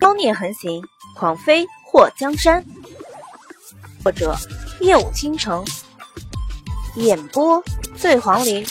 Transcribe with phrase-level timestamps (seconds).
[0.00, 0.82] 妖孽横行，
[1.16, 2.64] 狂飞祸江山。
[4.02, 4.36] 作者：
[4.80, 5.64] 夜舞倾城，
[6.96, 7.62] 演播：
[7.96, 8.66] 醉黄林。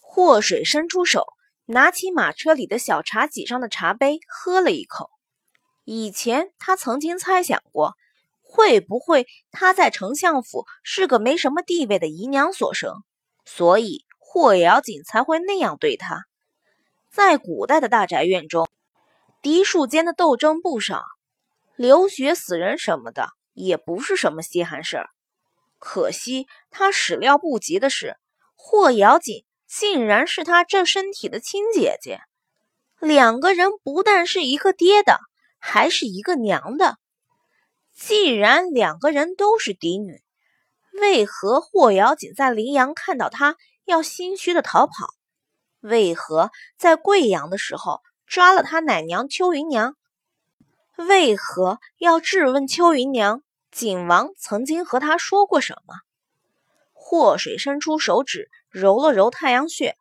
[0.00, 1.26] 祸水伸出手，
[1.64, 5.10] 拿起马车里的小茶几上的茶杯，喝了一口。
[5.84, 7.94] 以前他曾经猜想过，
[8.42, 13.02] 会不会他在丞相府是个没什么地位的姨娘所生，
[13.44, 16.26] 所以霍瑶锦才会那样对他。
[17.10, 18.68] 在古代的大宅院中，
[19.42, 21.02] 嫡庶间的斗争不少，
[21.74, 25.10] 流血死人什么的也不是什么稀罕事儿。
[25.80, 28.16] 可惜他始料不及的是，
[28.54, 32.20] 霍瑶锦竟然是他这身体的亲姐姐，
[33.00, 35.18] 两个人不但是一个爹的，
[35.58, 36.96] 还是一个娘的。
[37.92, 40.22] 既然两个人都是嫡女，
[40.92, 44.92] 为何霍瑶锦在临阳看到他要心虚的逃跑？
[45.80, 49.96] 为何在贵阳的时候抓了他奶娘邱云娘？
[50.96, 53.42] 为何要质问邱云娘？
[53.70, 55.94] 景王曾经和他说过什么？
[56.92, 59.96] 祸水伸出手指揉了揉太阳穴，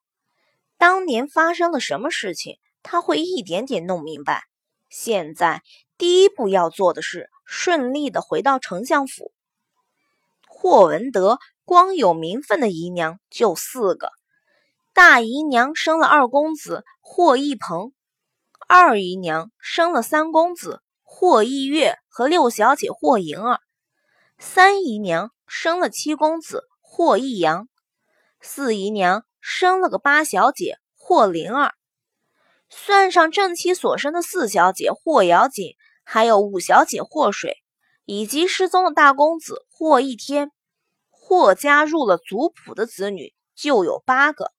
[0.77, 4.43] 当年发生了什么事情，他会一点点弄明白。
[4.89, 5.61] 现在
[5.97, 9.31] 第一步要做的是顺利的回到丞相府。
[10.47, 14.11] 霍文德光有名分的姨娘就四个。
[14.93, 17.93] 大姨娘生了二公子霍一鹏，
[18.67, 23.61] 二姨娘生了三公子霍一月和六小姐霍莹儿，
[24.39, 27.69] 三姨娘生了七公子霍一阳，
[28.41, 31.73] 四姨娘生了个八小姐霍灵儿，
[32.69, 37.57] 算上正妻所生的四小姐霍瑶锦，还有五小姐霍水，
[38.05, 40.51] 以及失踪的大公子霍一天，
[41.09, 44.51] 霍家入了族谱的子女就有八个。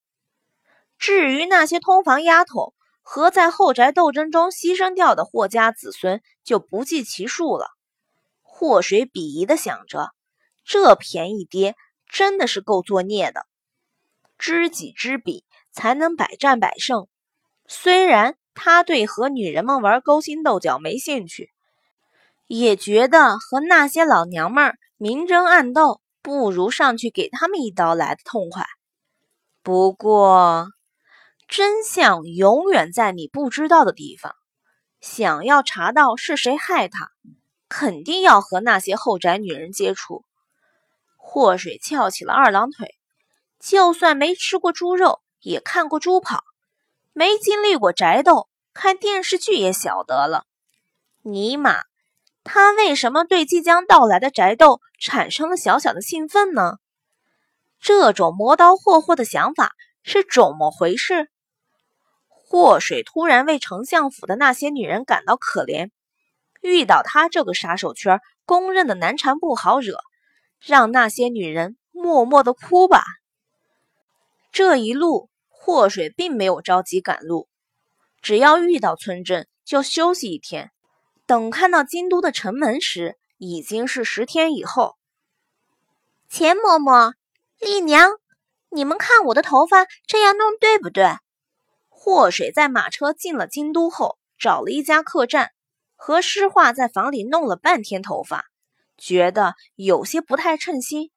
[1.01, 7.71] 至于那些通房丫头和在后宅斗争中牺牲掉的霍家子孙，就不计其数了。
[8.43, 10.11] 祸水鄙夷的想着，
[10.63, 11.75] 这便宜爹
[12.07, 13.47] 真的是够作孽的。
[14.37, 17.07] 知己知彼，才能百战百胜。
[17.67, 21.51] 虽然他对和女人们玩勾心斗角没兴趣，
[22.47, 28.67] 也觉得和那些老娘们明争暗斗，不如上去给他们一刀来的痛快。
[29.63, 30.69] 不过，
[31.51, 34.37] 真相永远在你不知道的地方。
[35.01, 37.11] 想要查到是谁害他，
[37.69, 40.25] 肯定要和那些后宅女人接触。
[41.17, 42.95] 祸水翘起了二郎腿，
[43.59, 46.45] 就算没吃过猪肉，也看过猪跑；
[47.13, 50.45] 没经历过宅斗，看电视剧也晓得了。
[51.23, 51.81] 尼玛，
[52.45, 56.77] 他为什么对即将到来的宅斗产生了小小的兴奋呢？
[57.81, 59.73] 这种磨刀霍霍的想法
[60.05, 61.30] 是怎么回事？
[62.51, 65.91] 祸水突然为丞相府的那些女人感到可怜，
[66.61, 70.01] 遇到他这个杀手圈公认的难缠不好惹，
[70.59, 73.05] 让那些女人默默的哭吧。
[74.51, 77.47] 这一路祸水并没有着急赶路，
[78.21, 80.73] 只要遇到村镇就休息一天，
[81.27, 84.97] 等看到京都的城门时，已经是十天以后。
[86.29, 87.13] 钱嬷嬷、
[87.61, 88.11] 丽娘，
[88.71, 91.15] 你们看我的头发这样弄对不对？
[92.03, 95.51] 祸水在马车进了京都后，找了一家客栈，
[95.97, 98.47] 和诗画在房里弄了半天头发，
[98.97, 101.11] 觉得有些不太称心，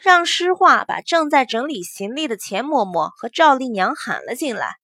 [0.00, 4.76] 让诗画把正在整理行李的钱嬷嬷和赵丽娘喊了进来。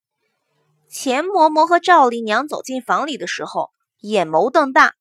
[0.91, 3.71] 钱嬷嬷和赵丽娘走进房里的时候，
[4.01, 4.93] 眼眸瞪大，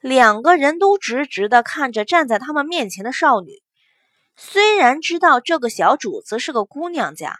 [0.00, 3.62] 两个人都直直地看着站在他们面前的少女。
[4.36, 7.38] 虽然知道这个小主子是个姑娘家。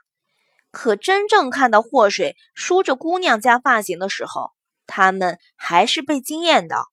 [0.73, 4.51] 可真正看到祸水梳着姑娘家发型的时候，
[4.87, 6.91] 他们还是被惊艳到。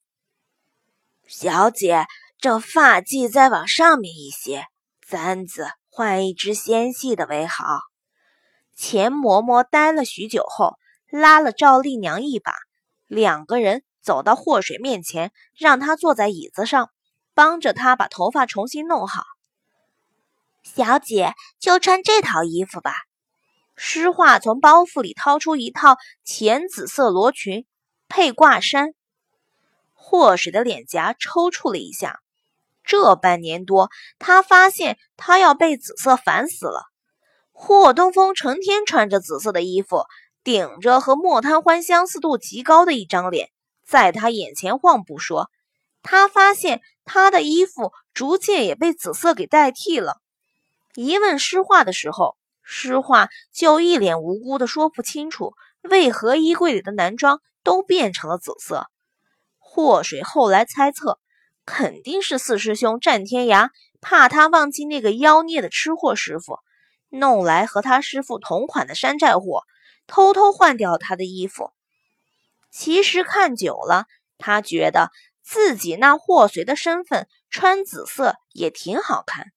[1.28, 2.06] 小姐，
[2.40, 4.66] 这发髻再往上面一些，
[5.08, 7.64] 簪子换一只纤细的为好。
[8.76, 10.78] 钱嬷嬷呆了许久后，
[11.10, 12.54] 拉了赵丽娘一把，
[13.08, 16.90] 两个人走到祸水面前，让她坐在椅子上，
[17.34, 19.24] 帮着她把头发重新弄好。
[20.64, 22.94] 小姐，就穿这套衣服吧。
[23.82, 25.96] 诗画从包袱里掏出一套
[26.26, 27.66] 浅紫色罗裙，
[28.10, 28.94] 配挂衫。
[29.94, 32.20] 祸水的脸颊抽搐了一下。
[32.84, 33.90] 这半年多，
[34.20, 36.88] 他发现他要被紫色烦死了。
[37.54, 40.04] 霍东风成天穿着紫色的衣服，
[40.44, 43.50] 顶着和莫贪欢相似度极高的一张脸，
[43.88, 45.50] 在他眼前晃不说，
[46.04, 50.18] 他发现他的衣服逐渐也被紫色给代替了。
[50.96, 52.36] 一问诗画的时候。
[52.72, 58.88] 诗画就一脸无辜的说不清楚为何衣柜里的男装都变成了紫色。
[59.58, 61.20] 祸水后来猜测，
[61.66, 63.72] 肯定是四师兄战天涯
[64.02, 66.60] 怕他忘记那个妖孽的吃货师傅，
[67.10, 69.64] 弄来和他师傅同款的山寨货，
[70.06, 71.72] 偷偷换掉他的衣服。
[72.70, 74.06] 其实看久了，
[74.38, 75.10] 他觉得
[75.42, 79.48] 自己那祸水的身份穿紫色也挺好看。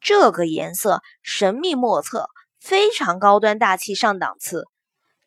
[0.00, 2.28] 这个颜色神秘莫测，
[2.60, 4.66] 非常高端大气上档次，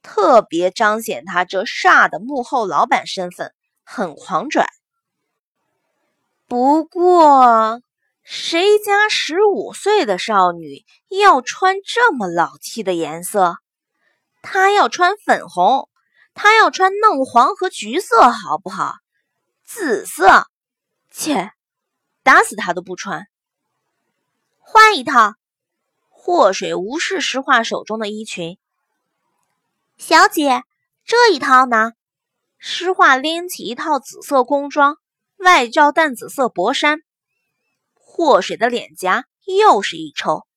[0.01, 3.53] 特别彰显他这煞的幕后老板身份，
[3.83, 4.67] 很狂拽。
[6.47, 7.81] 不过，
[8.23, 13.57] 谁家十五岁的少女要穿这么老气的颜色？
[14.41, 15.89] 她要穿粉红。
[16.35, 18.95] 她要穿嫩黄和橘色，好不好？
[19.63, 20.47] 紫色，
[21.11, 21.51] 切，
[22.23, 23.27] 打死她都不穿。
[24.57, 25.35] 换一套。
[26.25, 28.57] 祸水无视石化手中的衣裙。
[29.97, 30.63] 小姐，
[31.03, 31.91] 这一套呢？
[32.57, 34.95] 诗画拎起一套紫色工装，
[35.35, 37.01] 外罩淡紫色薄衫。
[37.93, 40.47] 祸水的脸颊又是一抽。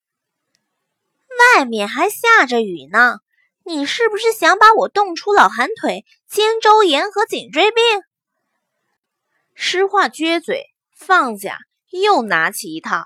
[1.56, 3.18] 外面还下着雨呢。
[3.64, 7.82] 你是不是想把我冻出老寒腿、肩周炎和颈椎病？
[9.56, 11.58] 诗画撅嘴，放下，
[11.90, 13.02] 又拿起一套。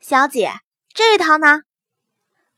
[0.00, 0.52] 小姐，
[0.94, 1.62] 这一套呢？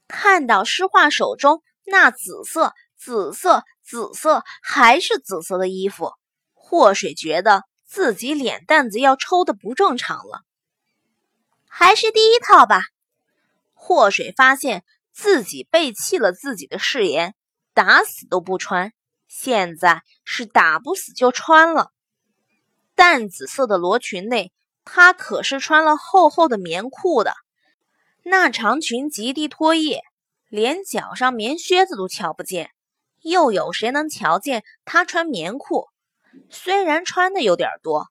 [0.09, 6.13] 看到诗画手中那紫色、紫色、紫色，还是紫色的衣服，
[6.53, 10.43] 祸水觉得自己脸蛋子要抽的不正常了。
[11.69, 12.83] 还是第一套吧。
[13.75, 14.85] 祸水发现。
[15.15, 17.35] 自己背弃了自己的誓言，
[17.75, 18.95] 打死都不穿。
[19.29, 21.93] 现在是打不死就穿了。
[22.95, 24.55] 淡紫色的罗裙内，
[24.87, 27.35] 她可是穿了厚厚的棉裤的。
[28.25, 30.01] 那长裙极地拖曳，
[30.49, 32.71] 连脚上棉靴子都瞧不见。
[33.21, 35.89] 又有谁能瞧见她穿棉裤？
[36.51, 38.09] 虽然穿的有点多，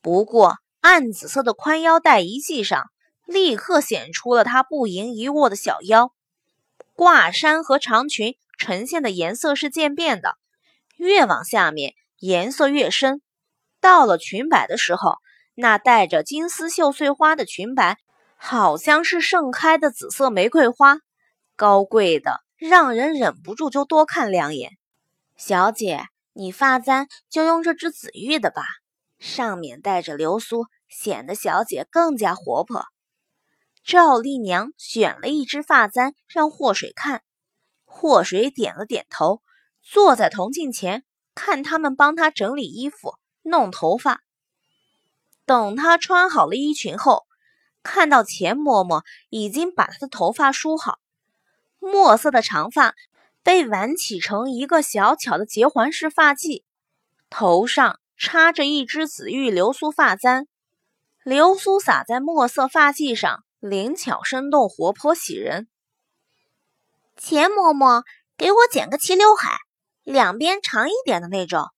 [0.00, 2.90] 不过暗紫色的宽腰带一系上，
[3.26, 6.12] 立刻显出了她不盈一握的小腰。
[6.94, 10.36] 挂衫和长裙呈现的颜色是渐变的，
[10.96, 13.22] 越往下面颜色越深。
[13.80, 15.16] 到了裙摆的时候，
[15.54, 17.98] 那带着金丝绣碎花的裙摆，
[18.44, 20.98] 好像是盛开的紫色玫瑰花，
[21.54, 24.72] 高贵的让人忍不住就多看两眼。
[25.36, 28.64] 小姐，你发簪就用这只紫玉的吧，
[29.20, 32.84] 上面带着流苏，显得小姐更加活泼。
[33.84, 37.22] 赵丽娘选了一只发簪让祸水看，
[37.84, 39.40] 祸水点了点头，
[39.82, 41.04] 坐在铜镜前
[41.36, 44.20] 看他们帮她整理衣服、弄头发。
[45.46, 47.24] 等她穿好了衣裙后，
[47.82, 50.98] 看到钱嬷嬷已经把她的头发梳好，
[51.78, 52.94] 墨色的长发
[53.42, 56.62] 被挽起成一个小巧的结环式发髻，
[57.30, 60.46] 头上插着一只紫玉流苏发簪，
[61.24, 63.44] 流苏洒在墨色发髻上。
[63.62, 65.68] 灵巧生动，活泼喜人。
[67.16, 68.02] 钱嬷嬷，
[68.36, 69.56] 给我剪个齐刘海，
[70.02, 71.68] 两边长一点的那种。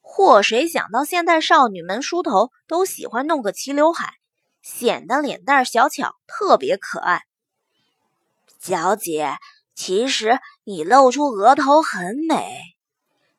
[0.00, 4.14] 祸水想到现代少女们梳头都喜欢弄个齐刘海，
[4.62, 7.22] 显得脸蛋小巧，特别可爱。
[8.58, 9.34] 小姐，
[9.74, 12.60] 其实你露出额头很美。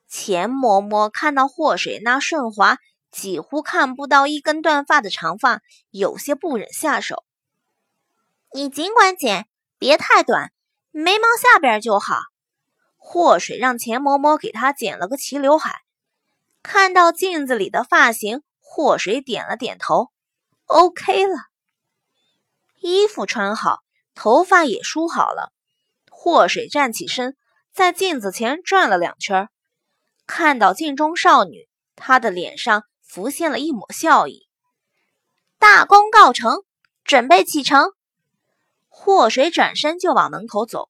[0.07, 2.77] 钱嬷嬷看到祸水那顺滑，
[3.09, 7.23] 几乎看不到一根断发的长发，有些不忍下手。
[8.53, 9.47] 你尽管剪，
[9.79, 10.51] 别太短，
[10.91, 12.17] 眉毛下边就好。
[12.97, 15.81] 祸水让钱嬷嬷给她剪了个齐刘海，
[16.61, 20.12] 看到镜子里的发型，祸水点了点头
[20.65, 21.35] ，OK 了。
[22.81, 23.79] 衣服穿好，
[24.15, 25.53] 头发也梳好了，
[26.09, 27.35] 祸水站起身，
[27.71, 29.49] 在镜子前转了两圈，
[30.27, 34.47] 看到镜中少女，她的脸上浮现了一抹笑意。
[35.59, 36.63] 大功告成，
[37.03, 37.93] 准备启程。
[38.89, 40.89] 祸水转身就往门口走，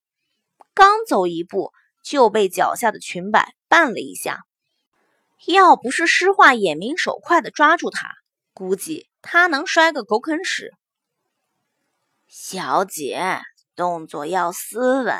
[0.74, 4.44] 刚走一步就被脚下的裙摆绊了一下。
[5.46, 8.14] 要不是诗画眼明手快的抓住他，
[8.54, 10.72] 估计他能摔个狗啃屎。
[12.28, 13.42] 小姐，
[13.76, 15.16] 动作要斯文。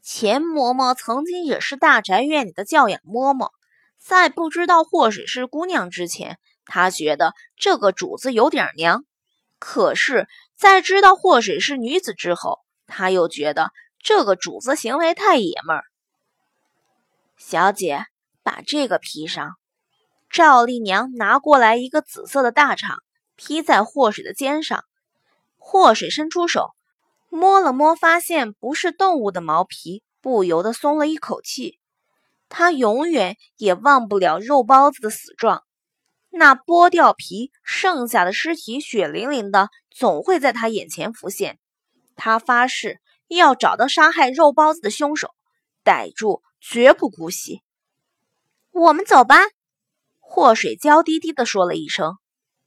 [0.00, 3.50] 钱嬷嬷曾经也是大宅院里的教养嬷嬷，
[3.98, 9.04] 在不知道祸水是姑娘之前，她觉得这个主子有点娘。
[9.58, 15.84] 可是，在知道祸水是女子之后，他又觉得这个主子行为太爷们儿。
[17.36, 18.04] 小姐，
[18.44, 19.56] 把这个披上。
[20.30, 22.98] 赵丽娘拿过来一个紫色的大氅，
[23.36, 24.84] 披在祸水的肩上。
[25.56, 26.70] 祸水伸出手，
[27.28, 31.78] 摸了摸发现不是动物的毛皮，不由得松了一口气。
[32.48, 35.64] 他永远也忘不了肉包子的死状，
[36.30, 41.58] 那剥掉皮剩下的尸体血淋淋的，总会在他眼前浮现。
[42.14, 45.34] 他发誓要找到杀害肉包子的凶手，
[45.82, 47.62] 逮住绝不姑息。
[48.70, 49.38] 我们走吧，
[50.28, 52.18] 祸水娇滴滴地说了一声，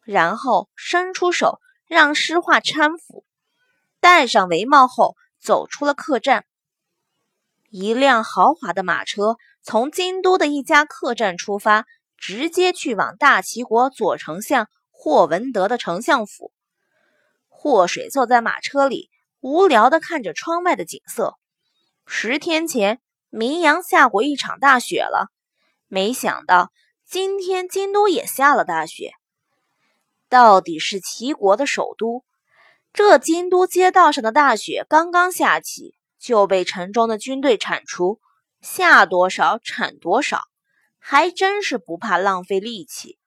[0.03, 3.25] 然后伸出手让诗画搀扶，
[3.99, 6.45] 戴上帷帽后走出了客栈。
[7.69, 11.85] 一辆豪华的马车从京都的一家客栈出发，
[12.17, 16.51] 直接去往大齐国左丞相霍文德的丞相府。
[17.47, 19.11] 霍水坐在马车里，
[19.41, 21.35] 无聊地看着窗外的景色。
[22.07, 22.99] 十天前，
[23.29, 25.27] 明阳下过一场大雪了，
[25.87, 26.71] 没想到
[27.11, 29.13] 今天京都也下了大雪。
[30.29, 32.23] 到底是齐国的首都，
[32.93, 35.95] 这京都街道上的大雪刚刚下起。
[36.19, 38.19] 就被城中的军队铲除，
[38.61, 40.41] 下多少铲多少，
[40.99, 43.17] 还真是不怕浪费力气。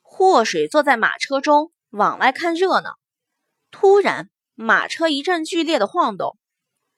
[0.00, 2.96] 祸水坐在马车中往外看热闹，
[3.70, 6.36] 突然马车一阵剧烈的晃动，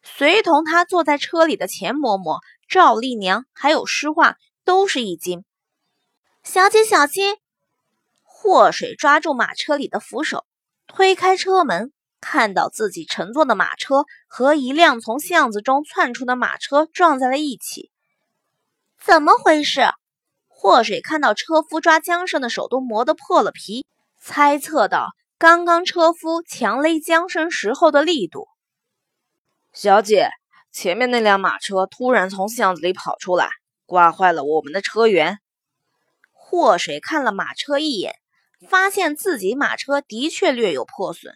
[0.02, 5.44] 随同他坐在车里的钱嬷嬷、赵丽娘还有诗画都是一惊。
[6.52, 7.36] 小姐小心！
[8.24, 10.44] 祸水抓住马车里的扶手，
[10.88, 11.92] 推开车门。
[12.20, 17.92] 看到自己乘坐的马车和一辆从巷子中窜出的马车撞在了一起，
[19.00, 19.82] 怎么回事？
[20.48, 23.86] 祸水看到车夫抓缰绳的手都磨得破了皮，
[24.20, 28.48] 猜测到刚刚车夫强勒缰绳时候的力度。
[29.72, 30.30] 小姐，
[30.72, 33.50] 前面那辆马车突然从巷子里跑出来，
[33.86, 35.36] 刮坏了我们的车辕。
[36.50, 38.16] 祸水看了马车一眼，
[38.68, 41.32] 发现自己马车的确略有破损。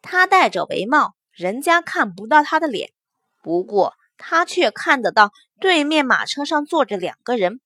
[0.00, 2.90] 他戴着围帽，人家看不到他的脸，
[3.40, 5.30] 不过他却看得到
[5.60, 7.60] 对面马车上坐着两个人。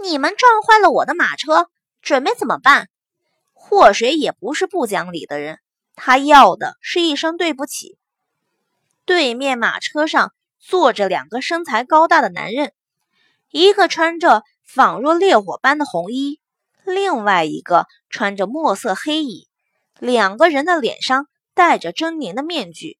[0.00, 1.68] 你们撞坏了我的马车，
[2.00, 2.88] 准备怎么办？
[3.54, 5.58] 祸水也不是不讲理的人，
[5.96, 7.98] 他要的是一声对不起。
[9.04, 12.72] 对面马车上坐着两个身材高大的男人，
[13.50, 16.40] 一个穿着仿若烈火般的红衣，
[16.84, 19.48] 另外一个穿着墨色黑衣。
[19.98, 22.98] 两个人的脸上戴着狰狞的面具，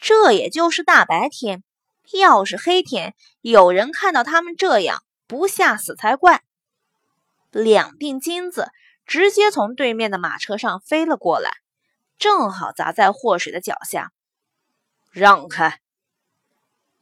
[0.00, 1.62] 这也就是大白天。
[2.12, 6.42] 要是黑天，有人看到他们这样，不吓死才怪。
[7.52, 8.68] 两锭金子
[9.06, 11.52] 直接从对面的马车上飞了过来，
[12.18, 14.10] 正好砸在祸水的脚下。
[15.12, 15.78] 让开！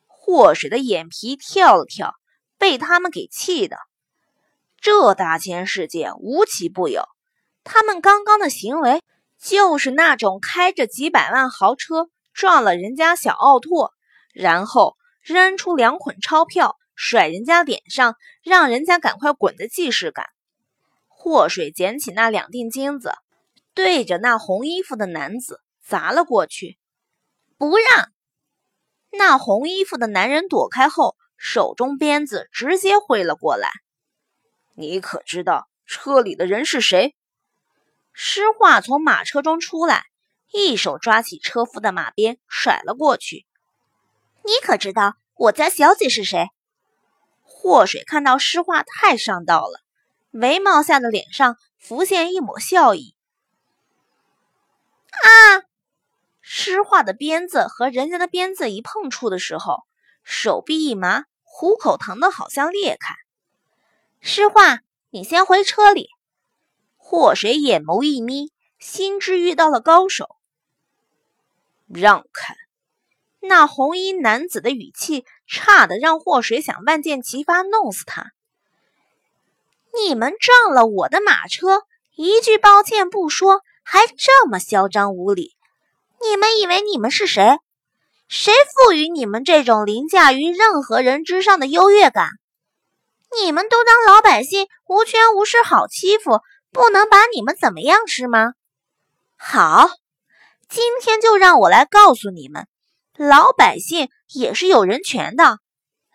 [0.07, 2.15] 祸水的眼皮跳了跳，
[2.59, 3.77] 被他们给气的。
[4.81, 7.03] 这大千世界无奇不有，
[7.65, 9.03] 他们刚刚的行为。
[9.39, 13.93] 就是那种开着几百万豪车撞了人家小奥拓，
[14.33, 20.31] 然后扔出两捆钞票甩人家脸上，让人家赶快滚的既视感。
[21.07, 23.13] 祸水捡起那两锭金子，
[23.75, 26.79] 对着那红衣服的男子砸了过去。
[27.59, 28.09] 不让！
[29.11, 33.71] 那红衣服的男人躲开后，手中鞭子直接挥了过来。
[34.75, 37.15] 你可知道车里的人是谁？
[38.13, 40.05] 诗画从马车中出来，
[40.53, 43.47] 一手抓起车夫的马鞭甩了过去。
[44.45, 46.49] 你可知道我家小姐是谁？
[47.43, 49.81] 祸水看到诗画太上道了，
[50.31, 53.15] 眉毛下的脸上浮现一抹笑意。
[55.11, 55.65] 啊！
[56.41, 59.83] 诗画的鞭子和人家的鞭子一碰触的时候，
[60.29, 63.15] 手臂一麻，虎口疼得好像裂开。
[64.21, 64.81] 诗画，
[65.11, 66.09] 你先回车里。
[66.97, 70.35] 祸水眼眸一眯，心知遇到了高手。
[71.87, 72.57] 让开！
[73.39, 78.33] 那红衣男子的语气差的让祸水想万箭齐发，弄死他。
[79.95, 81.85] 你们撞了我的马车，
[82.17, 85.57] 一句抱歉不说，还这么嚣张无礼！
[86.21, 87.61] 你们以为你们是谁？
[88.29, 92.29] 谁赋予你们这种凌驾于任何人之上的优越感？
[93.41, 96.41] 你们都当老百姓无权无势，好欺负？
[96.73, 98.53] 不能把你们怎么样是吗？
[99.37, 99.89] 好，
[100.69, 102.67] 今天就让我来告诉你们，
[103.17, 105.59] 老百姓也是有人权的，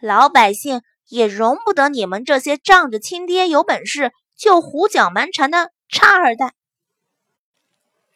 [0.01, 6.53] 老百姓也容不得你们这些仗着亲爹有本事就胡搅蛮缠的差二代。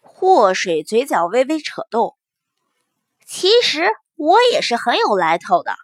[0.01, 2.15] 祸水嘴角微微扯动，
[3.25, 5.75] 其实我也是很有来头的，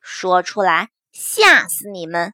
[0.00, 2.32] 说出来吓死你们。